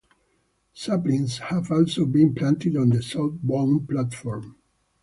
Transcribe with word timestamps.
Saplings 0.73 1.37
have 1.37 1.69
also 1.71 2.07
been 2.07 2.33
planted 2.33 2.75
on 2.75 2.89
the 2.89 3.03
southbound 3.03 3.87
platform. 3.87 4.55